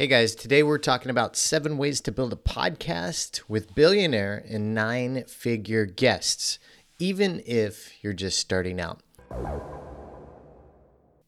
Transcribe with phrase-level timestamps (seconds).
[0.00, 4.74] Hey guys, today we're talking about seven ways to build a podcast with billionaire and
[4.74, 6.58] nine figure guests,
[6.98, 9.02] even if you're just starting out.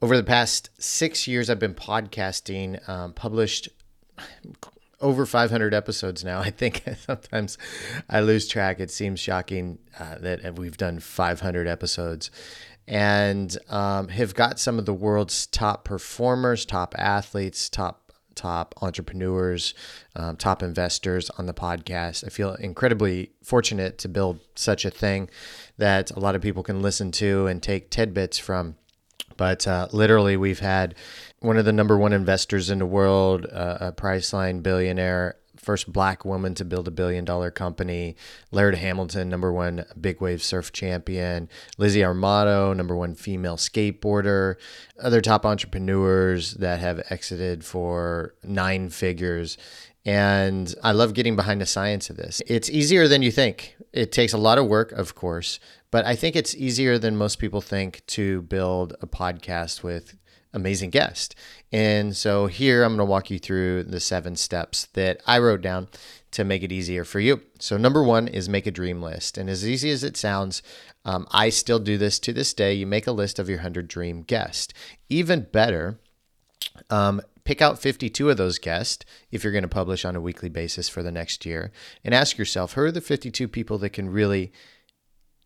[0.00, 3.69] Over the past six years, I've been podcasting, um, published
[5.02, 6.41] over 500 episodes now.
[6.41, 7.59] I think sometimes
[8.09, 8.80] I lose track.
[8.80, 12.30] It seems shocking uh, that we've done 500 episodes
[12.89, 18.02] and um, have got some of the world's top performers, top athletes, top
[18.43, 19.72] top entrepreneurs,
[20.16, 22.24] um, top investors on the podcast.
[22.27, 25.30] I feel incredibly fortunate to build such a thing
[25.78, 28.74] that a lot of people can listen to and take tidbits from.
[29.37, 30.96] But uh, literally, we've had
[31.38, 36.24] one of the number one investors in the world, uh, a Priceline billionaire, first black
[36.24, 38.16] woman to build a billion dollar company,
[38.51, 41.48] Laird Hamilton, number one big wave surf champion,
[41.79, 44.57] Lizzie Armanto, number one female skateboarder,
[45.01, 49.57] other top entrepreneurs that have exited for nine figures.
[50.05, 52.43] And I love getting behind the science of this.
[52.46, 53.76] It's easier than you think.
[53.93, 55.60] It takes a lot of work, of course,
[55.91, 60.16] but I think it's easier than most people think to build a podcast with
[60.52, 61.34] amazing guest.
[61.70, 65.62] And so here I'm going to walk you through the seven steps that I wrote
[65.62, 65.88] down
[66.32, 67.42] to make it easier for you.
[67.58, 69.38] So, number one is make a dream list.
[69.38, 70.62] And as easy as it sounds,
[71.04, 72.72] um, I still do this to this day.
[72.75, 74.72] You make a list of your 100 dream guests.
[75.08, 75.98] Even better,
[76.91, 80.48] um, pick out 52 of those guests if you're going to publish on a weekly
[80.48, 81.72] basis for the next year
[82.04, 84.53] and ask yourself who are the 52 people that can really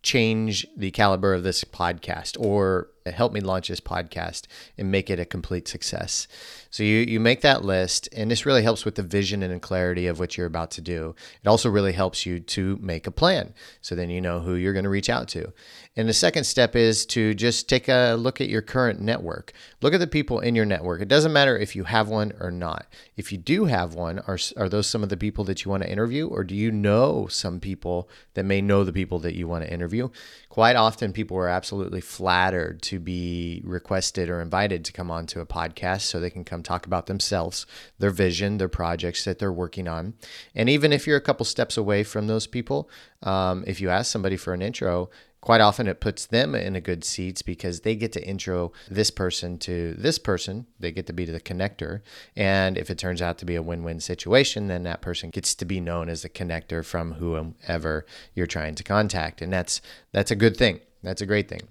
[0.03, 5.21] change the caliber of this podcast or help me launch this podcast and make it
[5.21, 6.27] a complete success.
[6.71, 10.07] So you you make that list and this really helps with the vision and clarity
[10.07, 11.15] of what you're about to do.
[11.43, 13.55] It also really helps you to make a plan.
[13.81, 15.53] So then you know who you're going to reach out to.
[15.99, 19.53] And the second step is to just take a look at your current network.
[19.81, 21.01] Look at the people in your network.
[21.01, 22.87] It doesn't matter if you have one or not.
[23.17, 25.83] If you do have one, are are those some of the people that you want
[25.83, 29.49] to interview or do you know some people that may know the people that you
[29.49, 30.11] want to interview?
[30.51, 35.47] Quite often people are absolutely flattered to be requested or invited to come onto a
[35.47, 37.67] podcast so they can come talk about themselves,
[37.99, 40.15] their vision, their projects that they're working on.
[40.55, 42.89] And even if you're a couple steps away from those people,
[43.23, 45.11] um, if you ask somebody for an intro,
[45.47, 49.13] quite often it puts them in a good seats because they get to intro this
[49.13, 50.67] person to this person.
[50.81, 52.01] They get to be the connector.
[52.35, 55.55] And if it turns out to be a win win situation, then that person gets
[55.55, 59.41] to be known as the connector from whoever you're trying to contact.
[59.41, 59.81] And that's
[60.11, 60.81] that's a good thing.
[61.05, 61.69] That's a great thing.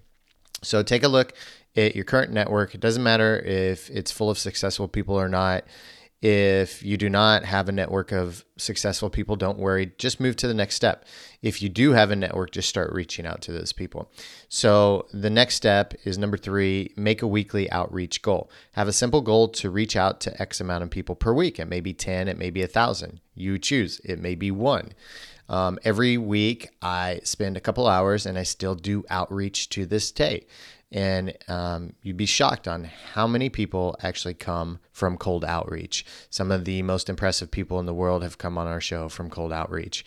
[0.66, 1.34] So take a look
[1.76, 2.76] at your current network.
[2.76, 5.66] It doesn't matter if it's full of successful people or not.
[6.22, 9.92] If you do not have a network of successful people, don't worry.
[10.00, 11.06] Just move to the next step.
[11.44, 14.10] If you do have a network, just start reaching out to those people.
[14.50, 18.50] So, the next step is number three make a weekly outreach goal.
[18.72, 21.60] Have a simple goal to reach out to X amount of people per week.
[21.60, 23.20] It may be 10, it may be a 1,000.
[23.36, 24.94] You choose, it may be one.
[25.50, 30.12] Um, every week, I spend a couple hours and I still do outreach to this
[30.12, 30.46] day.
[30.92, 36.06] And um, you'd be shocked on how many people actually come from cold outreach.
[36.30, 39.30] Some of the most impressive people in the world have come on our show from
[39.30, 40.06] cold outreach.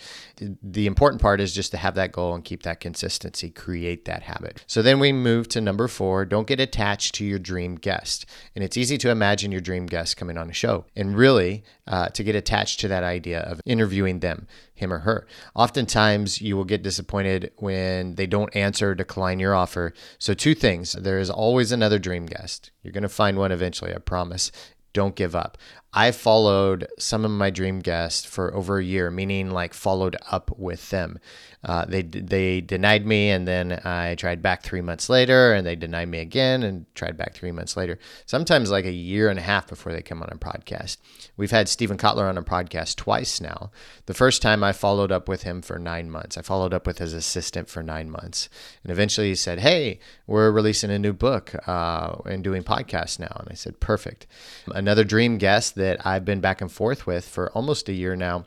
[0.63, 4.23] The important part is just to have that goal and keep that consistency, create that
[4.23, 4.65] habit.
[4.67, 8.25] So then we move to number four don't get attached to your dream guest.
[8.55, 12.09] And it's easy to imagine your dream guest coming on a show and really uh,
[12.09, 14.47] to get attached to that idea of interviewing them,
[14.79, 15.27] him or her.
[15.55, 19.93] Oftentimes, you will get disappointed when they don't answer or decline your offer.
[20.19, 22.71] So, two things there is always another dream guest.
[22.83, 24.51] You're going to find one eventually, I promise
[24.93, 25.59] don't give up.
[25.93, 30.51] I followed some of my dream guests for over a year, meaning like followed up
[30.59, 31.19] with them.
[31.65, 35.75] Uh, they they denied me, and then I tried back three months later, and they
[35.75, 37.99] denied me again, and tried back three months later.
[38.27, 40.99] Sometimes like a year and a half before they come on a podcast.
[41.37, 43.71] We've had Steven Kotler on a podcast twice now.
[44.07, 46.39] The first time I followed up with him for nine months.
[46.39, 48.49] I followed up with his assistant for nine months,
[48.85, 53.35] and eventually he said, "Hey, we're releasing a new book uh, and doing podcasts now."
[53.41, 54.27] And I said, "Perfect."
[54.69, 58.45] Another dream guest that I've been back and forth with for almost a year now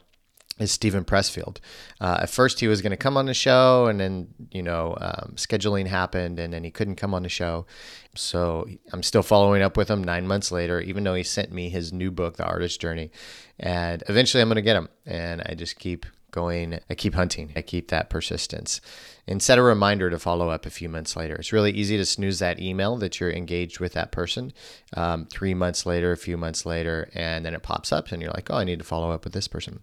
[0.59, 1.57] is Steven Pressfield.
[1.99, 4.95] Uh, at first, he was going to come on the show, and then you know
[5.01, 7.65] um, scheduling happened, and then he couldn't come on the show.
[8.15, 11.69] So I'm still following up with him nine months later, even though he sent me
[11.69, 13.11] his new book, The Artist Journey.
[13.59, 16.79] And eventually, I'm going to get him, and I just keep going.
[16.89, 17.51] I keep hunting.
[17.55, 18.81] I keep that persistence
[19.27, 21.35] and set a reminder to follow up a few months later.
[21.35, 24.51] It's really easy to snooze that email that you're engaged with that person
[24.95, 28.31] um, three months later, a few months later, and then it pops up and you're
[28.31, 29.81] like, oh, I need to follow up with this person.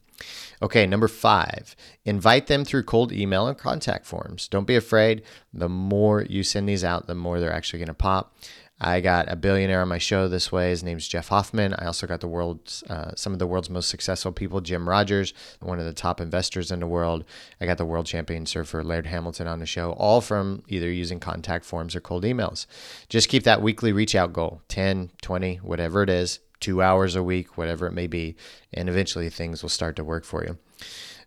[0.61, 4.49] Okay, number five, invite them through cold email and contact forms.
[4.49, 5.23] Don't be afraid.
[5.53, 8.35] The more you send these out, the more they're actually going to pop.
[8.81, 10.71] I got a billionaire on my show this way.
[10.71, 11.75] His name's Jeff Hoffman.
[11.75, 15.35] I also got the world's uh, some of the world's most successful people, Jim Rogers,
[15.61, 17.25] one of the top investors in the world.
[17.61, 21.19] I got the world champion surfer Laird Hamilton on the show, all from either using
[21.19, 22.67] contact forms or cold emails.
[23.09, 27.23] Just keep that weekly reach out goal 10, 20, whatever it is, two hours a
[27.23, 28.37] week, whatever it may be,
[28.73, 30.59] and eventually things will start to work for you.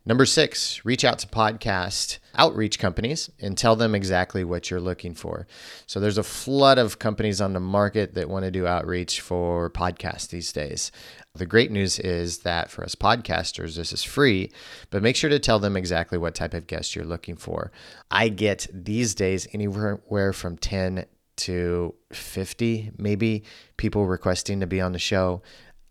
[0.04, 5.14] Number six, reach out to podcast outreach companies and tell them exactly what you're looking
[5.14, 5.46] for.
[5.86, 9.70] So there's a flood of companies on the market that want to do outreach for
[9.70, 10.92] podcasts these days.
[11.36, 14.52] The great news is that for us podcasters, this is free,
[14.90, 17.72] but make sure to tell them exactly what type of guest you're looking for.
[18.10, 21.06] I get these days anywhere from 10
[21.38, 23.44] to 50, maybe
[23.78, 25.42] people requesting to be on the show.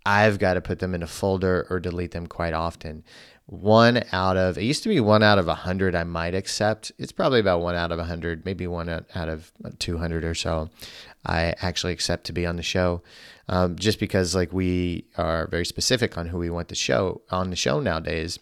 [0.07, 3.05] I've got to put them in a folder or delete them quite often
[3.51, 6.93] one out of it used to be one out of a hundred I might accept.
[6.99, 10.37] It's probably about one out of a hundred, maybe one out of two hundred or
[10.37, 10.71] so.
[11.27, 13.03] I actually accept to be on the show,
[13.49, 17.51] um, just because like we are very specific on who we want the show on
[17.51, 18.39] the show nowadays.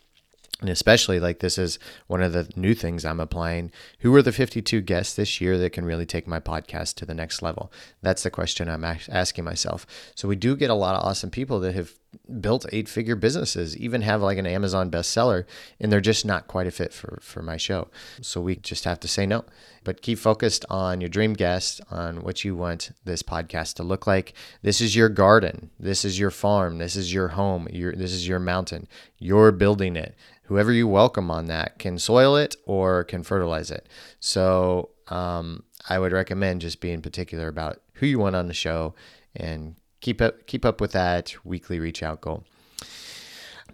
[0.61, 1.79] And especially like this is
[2.09, 3.71] one of the new things I'm applying.
[4.01, 7.15] Who are the 52 guests this year that can really take my podcast to the
[7.15, 7.73] next level?
[8.03, 9.87] That's the question I'm asking myself.
[10.17, 11.93] So we do get a lot of awesome people that have
[12.41, 15.45] built eight figure businesses, even have like an Amazon bestseller,
[15.81, 17.89] and they're just not quite a fit for, for my show.
[18.21, 19.45] So we just have to say no.
[19.85, 24.07] But keep focused on your dream guest, on what you want this podcast to look
[24.07, 24.35] like.
[24.63, 25.71] This is your garden.
[25.79, 26.79] This is your farm.
[26.79, 27.69] This is your home.
[27.71, 28.89] Your, this is your mountain.
[29.19, 30.15] You're building it
[30.49, 33.87] whoever you welcome on that can soil it or can fertilize it.
[34.19, 38.95] So um, I would recommend just being particular about who you want on the show
[39.37, 42.45] and keep up keep up with that weekly reach out goal.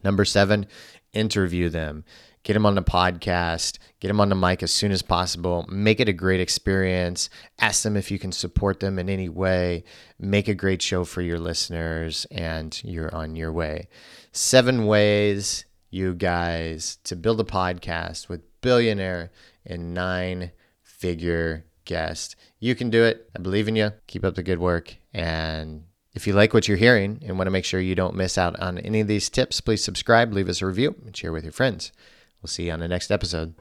[0.02, 0.66] Number seven,
[1.12, 2.04] interview them.
[2.42, 5.64] Get them on the podcast, get them on the mic as soon as possible.
[5.70, 7.30] Make it a great experience.
[7.58, 9.82] Ask them if you can support them in any way.
[10.18, 13.88] Make a great show for your listeners, and you're on your way.
[14.32, 19.30] Seven ways you guys to build a podcast with billionaire
[19.64, 20.50] and nine
[20.82, 22.36] figure guest.
[22.58, 23.30] You can do it.
[23.34, 23.92] I believe in you.
[24.06, 24.96] Keep up the good work.
[25.14, 25.84] And
[26.14, 28.58] if you like what you're hearing and want to make sure you don't miss out
[28.60, 31.52] on any of these tips, please subscribe, leave us a review, and share with your
[31.52, 31.92] friends.
[32.40, 33.54] We'll see you on the next episode.